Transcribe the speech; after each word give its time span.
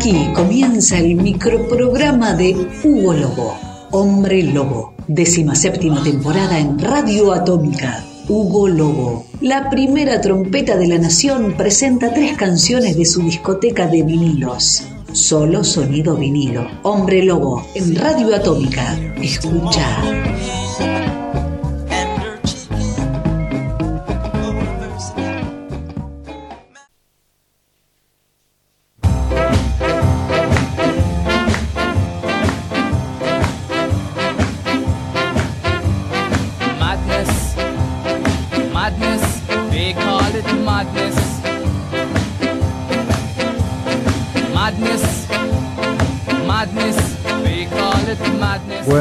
Aquí 0.00 0.32
comienza 0.34 0.96
el 0.96 1.14
microprograma 1.14 2.32
de 2.32 2.56
Hugo 2.82 3.12
Lobo, 3.12 3.54
Hombre 3.90 4.42
Lobo, 4.44 4.94
décima 5.06 5.54
séptima 5.54 6.02
temporada 6.02 6.58
en 6.58 6.78
Radio 6.78 7.34
Atómica. 7.34 8.02
Hugo 8.26 8.66
Lobo, 8.66 9.26
la 9.42 9.68
primera 9.68 10.18
trompeta 10.22 10.78
de 10.78 10.86
la 10.86 10.96
nación, 10.96 11.52
presenta 11.54 12.14
tres 12.14 12.34
canciones 12.38 12.96
de 12.96 13.04
su 13.04 13.20
discoteca 13.20 13.88
de 13.88 14.02
vinilos. 14.02 14.84
Solo 15.12 15.62
sonido 15.64 16.16
vinilo. 16.16 16.66
Hombre 16.82 17.22
Lobo, 17.22 17.62
en 17.74 17.94
Radio 17.94 18.34
Atómica. 18.34 18.98
Escucha. 19.20 19.98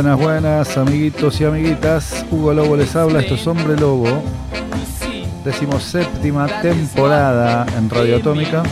Buenas, 0.09 0.26
buenas, 0.26 0.77
amiguitos 0.77 1.40
y 1.40 1.45
amiguitas. 1.45 2.26
Hugo 2.31 2.52
Lobo 2.52 2.76
les 2.76 2.95
habla, 2.95 3.20
esto 3.20 3.36
es 3.36 3.45
Hombre 3.45 3.80
Lobo, 3.80 4.23
decimoséptima 5.45 6.48
temporada 6.63 7.68
en 7.77 7.88
Radio 7.91 8.18
Atómica, 8.18 8.63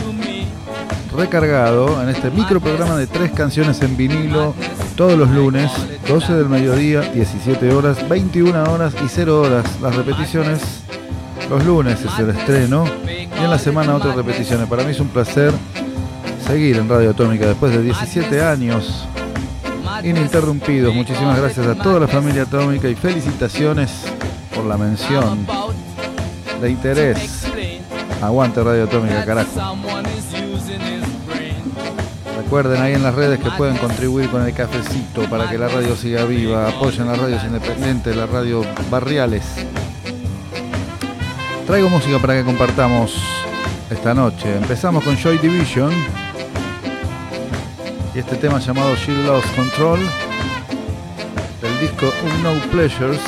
recargado 1.16 2.02
en 2.02 2.08
este 2.08 2.32
microprograma 2.32 2.96
de 2.96 3.06
tres 3.06 3.30
canciones 3.30 3.80
en 3.82 3.96
vinilo 3.96 4.52
todos 4.96 5.16
los 5.16 5.30
lunes, 5.30 5.70
12 6.08 6.32
del 6.32 6.48
mediodía, 6.48 7.02
17 7.02 7.72
horas, 7.72 8.08
21 8.08 8.64
horas 8.64 8.94
y 9.04 9.06
0 9.08 9.40
horas 9.40 9.64
las 9.80 9.94
repeticiones. 9.94 10.60
Los 11.48 11.64
lunes 11.64 12.04
es 12.04 12.18
el 12.18 12.30
estreno 12.30 12.84
y 13.06 13.44
en 13.44 13.50
la 13.50 13.60
semana 13.60 13.94
otras 13.94 14.16
repeticiones. 14.16 14.66
Para 14.66 14.82
mí 14.82 14.90
es 14.90 14.98
un 14.98 15.08
placer 15.08 15.52
seguir 16.44 16.78
en 16.78 16.88
Radio 16.88 17.10
Atómica 17.10 17.46
después 17.46 17.70
de 17.70 17.82
17 17.82 18.42
años 18.42 19.06
ininterrumpidos. 20.02 20.94
Muchísimas 20.94 21.38
gracias 21.38 21.66
a 21.66 21.74
toda 21.74 22.00
la 22.00 22.08
familia 22.08 22.42
atómica 22.42 22.88
y 22.88 22.94
felicitaciones 22.94 23.90
por 24.54 24.64
la 24.64 24.76
mención 24.76 25.46
de 26.60 26.70
interés. 26.70 27.44
Aguante 28.22 28.62
Radio 28.62 28.84
Atómica, 28.84 29.24
carajo. 29.24 29.50
Recuerden 32.36 32.80
ahí 32.80 32.94
en 32.94 33.02
las 33.02 33.14
redes 33.14 33.38
que 33.38 33.50
pueden 33.52 33.76
contribuir 33.76 34.30
con 34.30 34.42
el 34.44 34.54
cafecito 34.54 35.22
para 35.28 35.50
que 35.50 35.58
la 35.58 35.68
radio 35.68 35.94
siga 35.94 36.24
viva. 36.24 36.68
Apoyen 36.68 37.06
las 37.06 37.18
radios 37.18 37.44
independientes, 37.44 38.16
las 38.16 38.30
radios 38.30 38.66
barriales. 38.90 39.44
Traigo 41.66 41.90
música 41.90 42.18
para 42.18 42.34
que 42.34 42.44
compartamos 42.44 43.14
esta 43.90 44.14
noche. 44.14 44.56
Empezamos 44.56 45.04
con 45.04 45.16
Joy 45.16 45.38
Division 45.38 45.92
este 48.18 48.36
tema 48.36 48.58
llamado 48.58 48.96
She 48.96 49.12
Lost 49.24 49.46
Control 49.54 50.00
del 51.62 51.80
disco 51.80 52.06
Unknown 52.24 52.60
Pleasures. 52.70 53.20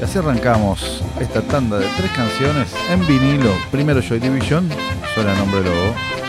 Y 0.00 0.04
así 0.04 0.18
arrancamos 0.18 1.02
esta 1.20 1.42
tanda 1.42 1.78
de 1.78 1.86
tres 1.96 2.10
canciones 2.12 2.72
en 2.90 3.06
vinilo. 3.06 3.52
Primero 3.70 4.00
Joy 4.00 4.20
Division, 4.20 4.68
suena 5.14 5.34
nombre 5.34 5.62
lobo. 5.62 6.19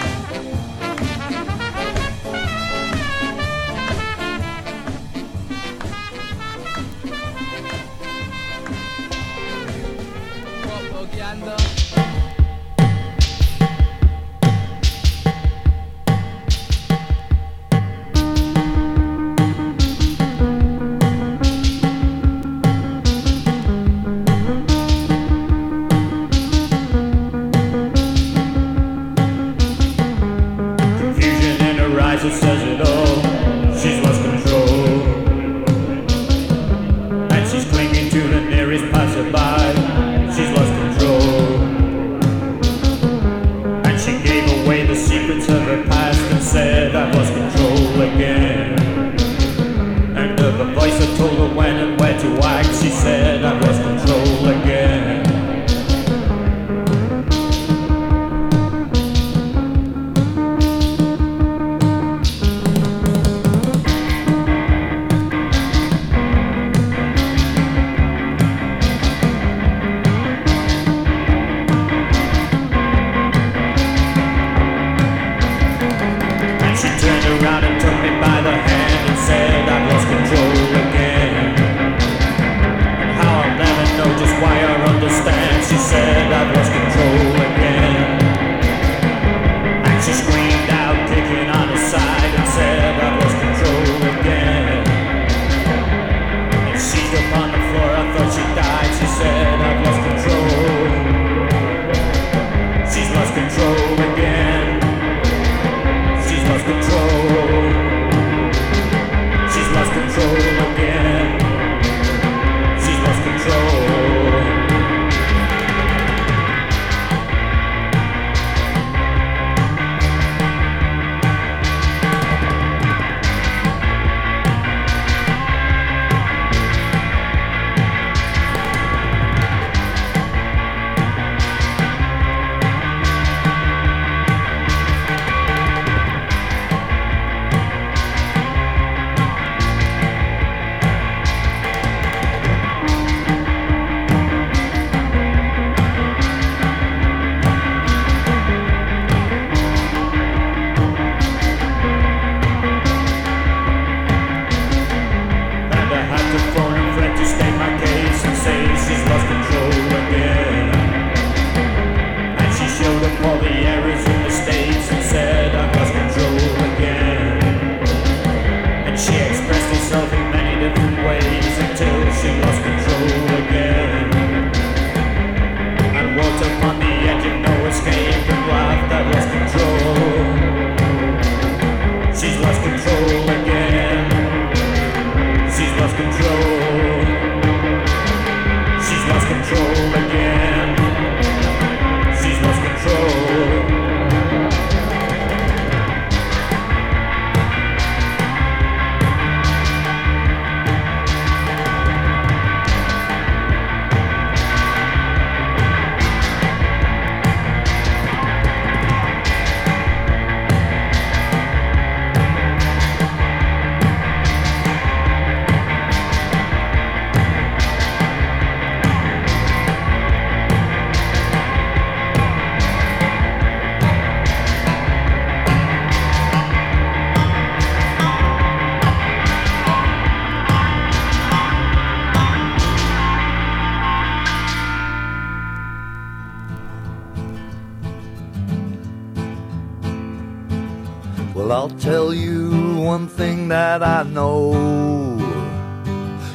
Well, 241.52 241.64
I'll 241.64 241.80
tell 241.80 242.14
you 242.14 242.80
one 242.80 243.10
thing 243.10 243.50
that 243.50 243.84
I 243.84 244.04
know. 244.04 244.56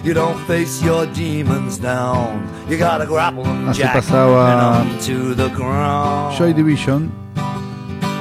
You 0.04 0.12
don't 0.12 0.38
face 0.46 0.82
your 0.82 1.06
demons 1.06 1.78
down. 1.78 2.44
You 2.68 2.76
gotta 2.76 3.06
grapple 3.06 3.44
them, 3.44 3.64
Así 3.64 3.78
jack, 3.78 3.96
pasaba 3.96 4.52
and 4.52 4.60
onto 4.92 5.32
the 5.32 5.48
ground. 5.56 6.36
Joy 6.36 6.52
Division, 6.52 7.10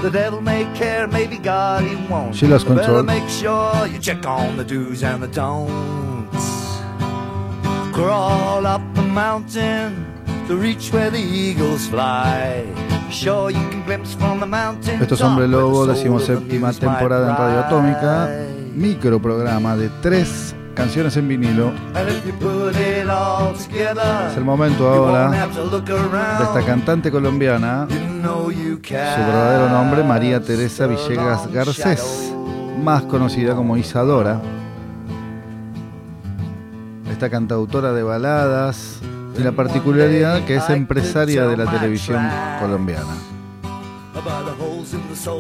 The 0.04 0.10
devil 0.10 0.40
may 0.40 0.64
care, 0.74 1.06
maybe 1.06 1.38
God 1.38 1.84
he 1.84 1.98
won't. 2.08 2.34
She 2.34 2.48
lost 2.48 2.66
control. 2.66 3.04
make 3.04 3.28
sure 3.28 3.88
you 3.88 4.00
check 4.00 4.26
on 4.26 4.56
the 4.56 4.64
do's 4.64 5.04
and 5.04 5.22
the 5.22 5.28
don'ts. 5.28 6.48
Crawl 7.92 8.66
up 8.66 8.82
a 8.96 9.02
mountain 9.02 9.92
to 10.48 10.56
reach 10.56 10.94
where 10.94 11.10
the 11.10 11.20
eagles 11.20 11.88
fly. 11.88 12.64
Esto 15.02 15.16
es 15.16 15.22
Hombre 15.22 15.48
Lobo, 15.48 15.86
decimoséptima 15.86 16.74
temporada 16.74 17.32
en 17.32 17.38
Radio 17.38 17.60
Atómica, 17.60 18.30
micro 18.76 19.22
programa 19.22 19.76
de 19.76 19.90
tres 20.02 20.56
canciones 20.74 21.16
en 21.18 21.28
vinilo. 21.28 21.72
Es 24.30 24.38
el 24.38 24.44
momento 24.44 24.90
ahora 24.90 25.30
de 25.30 26.44
esta 26.44 26.62
cantante 26.66 27.12
colombiana, 27.12 27.88
su 27.90 28.92
verdadero 28.92 29.70
nombre 29.70 30.04
María 30.04 30.42
Teresa 30.42 30.88
Villegas 30.88 31.52
Garcés, 31.52 32.34
más 32.84 33.04
conocida 33.04 33.56
como 33.56 33.78
Isadora. 33.78 34.42
Esta 37.12 37.30
cantautora 37.30 37.94
de 37.94 38.04
baladas 38.04 39.00
y 39.38 39.44
la 39.44 39.52
particularidad 39.52 40.46
que 40.46 40.56
es 40.56 40.70
empresaria 40.70 41.46
de 41.48 41.58
la 41.58 41.70
televisión 41.70 42.22
colombiana. 42.60 43.14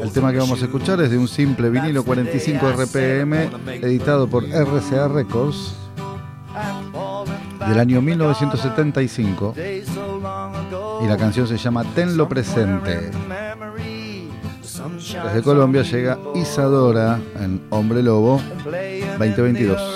El 0.03 0.11
tema 0.11 0.31
que 0.31 0.37
vamos 0.39 0.61
a 0.61 0.65
escuchar 0.65 1.01
es 1.01 1.09
de 1.09 1.17
un 1.17 1.27
simple 1.27 1.69
vinilo 1.69 2.03
45 2.03 2.71
RPM 2.73 3.49
editado 3.81 4.27
por 4.27 4.43
RCA 4.43 5.07
Records 5.07 5.75
del 7.67 7.79
año 7.79 8.01
1975 8.01 9.55
y 11.01 11.07
la 11.07 11.17
canción 11.17 11.47
se 11.47 11.57
llama 11.57 11.83
Tenlo 11.95 12.27
Presente. 12.27 13.11
Desde 15.23 15.41
Colombia 15.41 15.81
llega 15.81 16.17
Isadora 16.35 17.19
en 17.39 17.61
Hombre 17.69 18.03
Lobo 18.03 18.41
2022. 19.17 19.94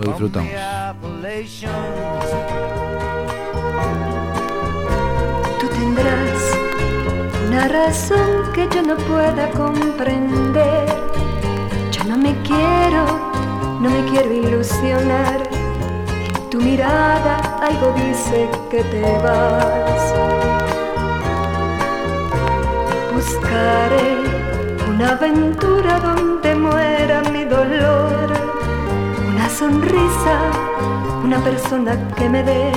Lo 0.00 0.06
disfrutamos. 0.06 0.50
Tú 5.60 5.66
tendrás 5.68 6.42
una 7.46 7.68
razón 7.68 8.50
que 8.54 8.66
yo 8.74 8.82
no 8.82 8.96
pueda 8.96 9.50
comprender. 9.50 10.86
Yo 11.90 12.04
no 12.04 12.16
me 12.16 12.34
quiero, 12.42 13.04
no 13.80 13.90
me 13.90 14.10
quiero 14.10 14.32
ilusionar. 14.32 15.42
En 16.34 16.48
tu 16.50 16.62
mirada 16.62 17.58
algo 17.60 17.92
dice 17.92 18.48
que 18.70 18.82
te 18.84 19.02
vas. 19.02 20.14
Buscaré 23.12 24.16
una 24.88 25.10
aventura 25.10 26.00
donde 26.00 26.29
sonrisa, 29.60 30.36
una 31.22 31.38
persona 31.44 31.92
que 32.16 32.30
me 32.30 32.42
dé 32.42 32.72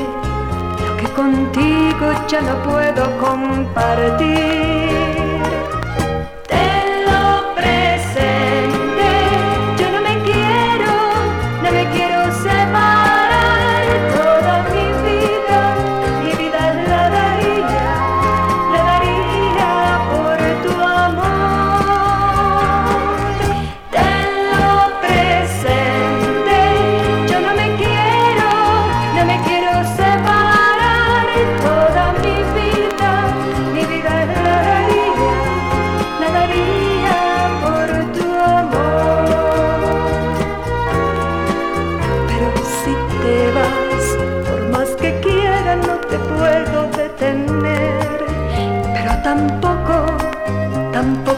lo 0.85 0.97
que 0.97 1.07
contigo 1.13 2.11
ya 2.27 2.41
no 2.41 2.61
puedo 2.61 3.03
compartir. 3.19 4.92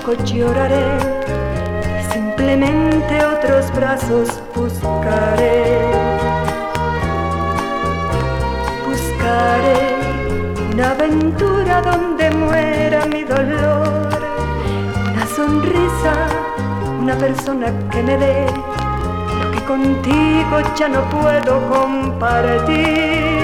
Tampoco 0.05 0.23
lloraré 0.23 0.99
simplemente 2.11 3.25
otros 3.25 3.71
brazos 3.75 4.29
buscaré. 4.53 5.77
Buscaré 8.85 9.95
una 10.73 10.91
aventura 10.91 11.81
donde 11.81 12.31
muera 12.31 13.05
mi 13.07 13.23
dolor, 13.23 14.09
una 15.11 15.27
sonrisa, 15.35 16.13
una 17.01 17.15
persona 17.15 17.67
que 17.89 18.03
me 18.03 18.17
dé 18.17 18.45
lo 19.41 19.51
que 19.51 19.63
contigo 19.65 20.59
ya 20.77 20.87
no 20.87 21.01
puedo 21.09 21.67
compartir. 21.69 23.34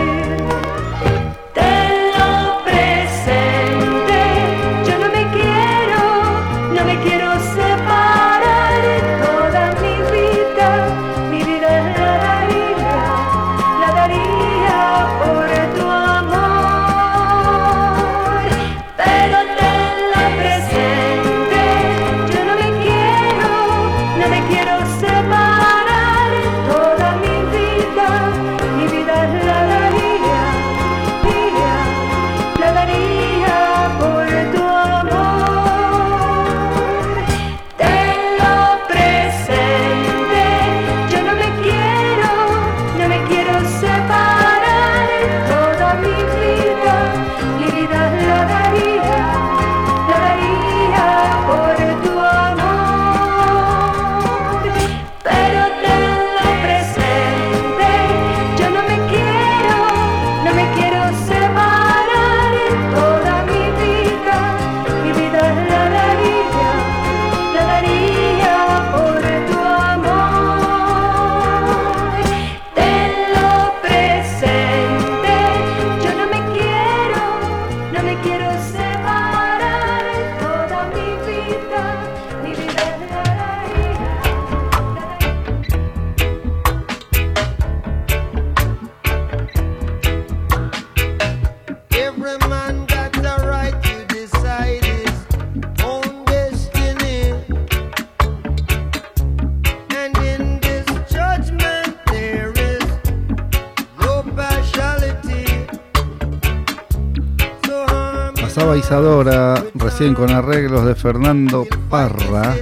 Saba 108.61 108.77
Isadora, 108.77 109.55
recién 109.73 110.13
con 110.13 110.29
arreglos 110.29 110.85
de 110.85 110.93
Fernando 110.93 111.65
Parra, 111.89 112.55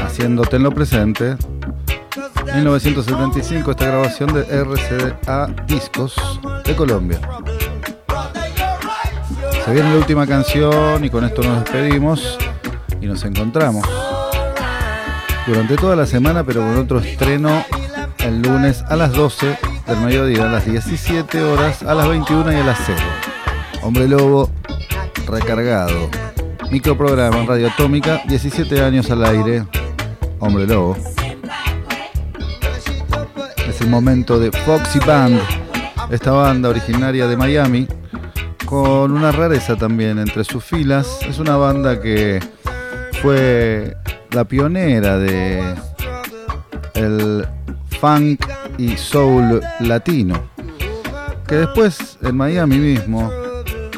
haciendo 0.00 0.44
Tenlo 0.44 0.70
Presente. 0.70 1.36
1975 2.54 3.72
esta 3.72 3.86
grabación 3.86 4.32
de 4.34 4.42
RCA 4.42 5.48
Discos 5.66 6.14
de 6.64 6.76
Colombia. 6.76 7.20
Se 9.64 9.72
viene 9.72 9.90
la 9.90 9.96
última 9.96 10.28
canción 10.28 11.04
y 11.04 11.10
con 11.10 11.24
esto 11.24 11.42
nos 11.42 11.64
despedimos 11.64 12.38
y 13.00 13.06
nos 13.06 13.24
encontramos 13.24 13.84
durante 15.44 15.74
toda 15.74 15.96
la 15.96 16.06
semana 16.06 16.44
pero 16.44 16.60
con 16.60 16.76
otro 16.76 17.00
estreno 17.00 17.64
el 18.18 18.42
lunes 18.42 18.84
a 18.88 18.94
las 18.94 19.12
12 19.12 19.58
del 19.88 19.98
mediodía, 20.02 20.44
a 20.44 20.52
las 20.52 20.66
17 20.66 21.42
horas, 21.42 21.82
a 21.82 21.94
las 21.94 22.06
21 22.06 22.52
y 22.52 22.56
a 22.60 22.64
las 22.64 22.78
0. 22.86 23.00
Hombre 23.82 24.06
Lobo 24.06 24.48
recargado. 25.32 26.10
Microprograma 26.70 27.38
en 27.38 27.46
Radio 27.46 27.68
Atómica, 27.68 28.22
17 28.28 28.82
años 28.82 29.10
al 29.10 29.24
aire. 29.24 29.64
Hombre 30.38 30.66
Lobo. 30.66 30.96
Es 33.66 33.80
el 33.80 33.88
momento 33.88 34.38
de 34.38 34.52
Foxy 34.52 34.98
Band, 34.98 35.40
esta 36.10 36.32
banda 36.32 36.68
originaria 36.68 37.26
de 37.26 37.36
Miami, 37.36 37.88
con 38.66 39.12
una 39.12 39.32
rareza 39.32 39.76
también 39.76 40.18
entre 40.18 40.44
sus 40.44 40.62
filas. 40.62 41.20
Es 41.26 41.38
una 41.38 41.56
banda 41.56 42.00
que 42.00 42.40
fue 43.22 43.96
la 44.32 44.44
pionera 44.44 45.16
de 45.16 45.62
el 46.94 47.46
funk 48.00 48.44
y 48.76 48.96
soul 48.98 49.62
latino. 49.80 50.50
Que 51.46 51.56
después 51.56 52.18
en 52.22 52.36
Miami 52.36 52.76
mismo, 52.76 53.30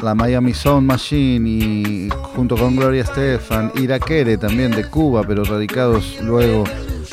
la 0.05 0.13
Miami 0.13 0.53
Sound 0.53 0.85
Machine 0.85 1.49
y 1.49 2.09
junto 2.35 2.55
con 2.55 2.75
Gloria 2.75 3.01
Estefan, 3.01 3.71
Irakere 3.75 4.37
también 4.37 4.69
de 4.69 4.87
Cuba, 4.87 5.23
pero 5.27 5.43
radicados 5.43 6.19
luego 6.21 6.63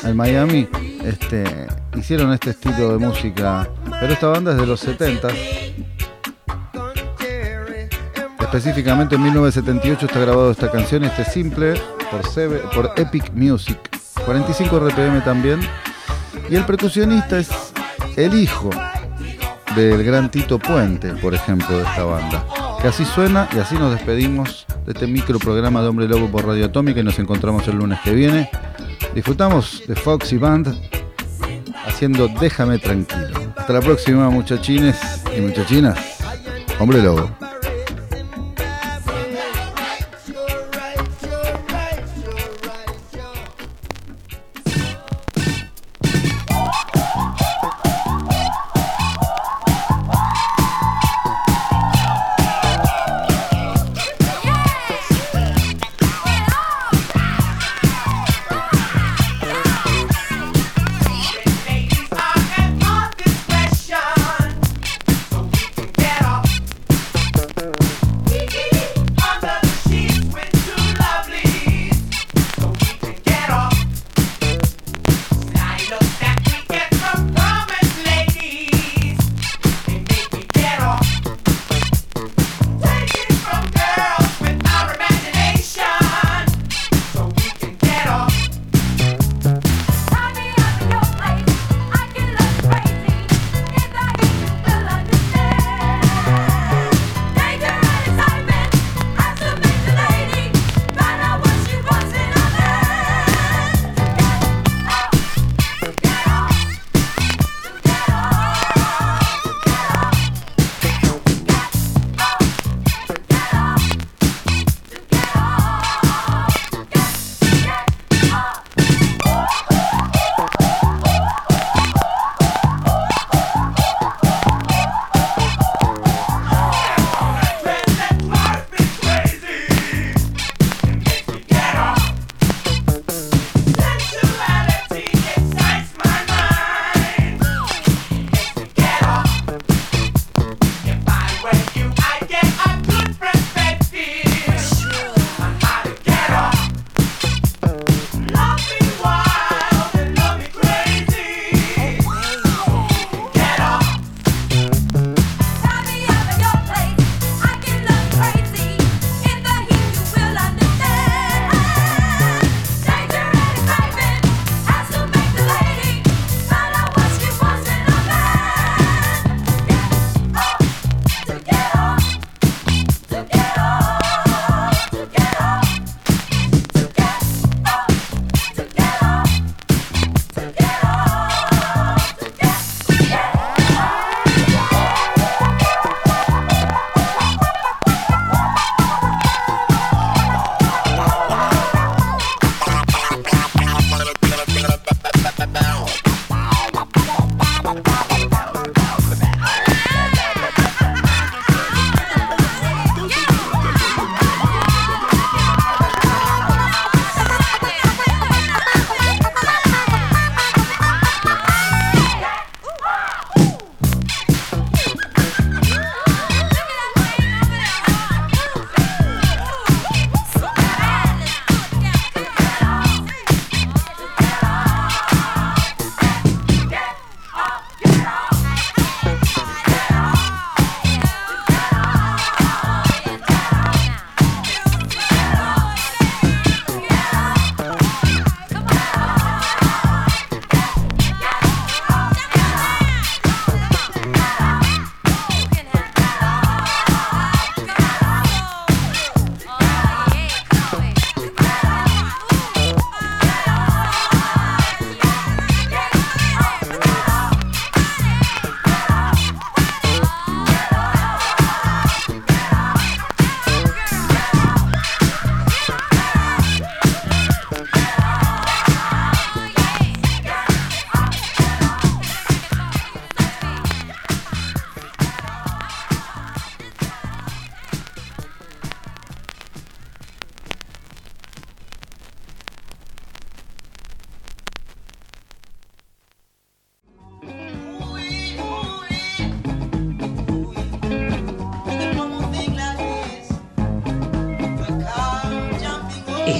en 0.03 0.15
Miami, 0.15 0.67
este, 1.03 1.67
hicieron 1.97 2.31
este 2.33 2.51
estilo 2.51 2.95
de 2.95 3.03
música. 3.03 3.67
Pero 3.99 4.13
esta 4.13 4.27
banda 4.27 4.51
es 4.51 4.57
de 4.57 4.67
los 4.67 4.79
70. 4.81 5.27
Específicamente 8.39 9.15
en 9.15 9.23
1978 9.23 10.05
está 10.05 10.19
grabado 10.19 10.51
esta 10.51 10.69
canción, 10.69 11.03
este 11.03 11.25
simple, 11.25 11.73
por 12.75 12.91
Epic 12.95 13.31
Music. 13.33 13.79
45 14.23 14.79
RPM 14.79 15.23
también. 15.23 15.61
Y 16.47 16.55
el 16.55 16.63
percusionista 16.63 17.39
es 17.39 17.49
el 18.15 18.35
hijo 18.35 18.69
del 19.75 20.03
gran 20.03 20.29
Tito 20.29 20.59
Puente, 20.59 21.13
por 21.13 21.33
ejemplo, 21.33 21.75
de 21.75 21.83
esta 21.83 22.03
banda. 22.03 22.62
Que 22.83 22.89
así 22.89 23.05
suena 23.05 23.47
y 23.55 23.59
así 23.59 23.75
nos 23.75 23.93
despedimos 23.93 24.65
de 24.85 24.91
este 24.91 25.07
micro 25.07 25.39
programa 25.39 25.81
de 25.81 25.87
Hombre 25.87 26.05
Lobo 26.05 26.29
por 26.29 26.45
Radio 26.45 26.65
Atómica 26.65 26.99
y 26.99 27.03
nos 27.03 27.17
encontramos 27.17 27.65
el 27.69 27.77
lunes 27.77 27.97
que 28.01 28.11
viene. 28.11 28.49
Disfrutamos 29.15 29.83
de 29.87 29.95
Foxy 29.95 30.37
Band 30.37 30.67
haciendo 31.85 32.27
Déjame 32.27 32.79
tranquilo. 32.79 33.53
Hasta 33.55 33.71
la 33.71 33.79
próxima, 33.79 34.29
muchachines 34.29 34.99
y 35.33 35.39
muchachinas. 35.39 35.97
Hombre 36.77 37.01
Lobo. 37.01 37.42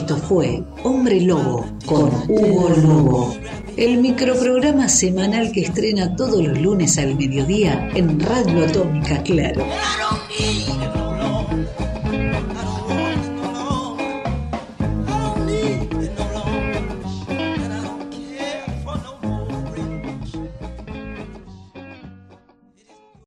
Esto 0.04 0.18
fue 0.18 0.62
Hombre 0.84 1.22
Lobo 1.22 1.66
con 1.86 2.12
Hugo 2.28 2.70
Lobo, 2.72 3.34
el 3.78 4.00
microprograma 4.02 4.90
semanal 4.90 5.54
que 5.54 5.62
estrena 5.62 6.14
todos 6.18 6.46
los 6.46 6.60
lunes 6.60 6.98
al 6.98 7.16
mediodía 7.16 7.88
en 7.96 8.20
Radio 8.20 8.66
Atómica 8.66 9.24
Claro. 9.24 9.64